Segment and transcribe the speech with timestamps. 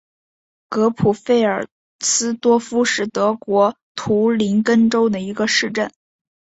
[0.67, 1.67] 格普费尔
[1.99, 5.91] 斯多夫是德国图林根州的一个市镇。